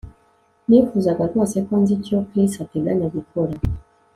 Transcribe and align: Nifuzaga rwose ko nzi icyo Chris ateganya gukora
Nifuzaga 0.67 1.23
rwose 1.31 1.57
ko 1.67 1.73
nzi 1.81 1.93
icyo 1.97 2.17
Chris 2.29 2.53
ateganya 2.65 3.07
gukora 3.15 3.53